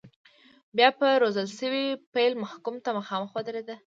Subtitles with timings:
[0.75, 3.69] بیا به روزل شوی پیل محکوم ته مخامخ ودرېد.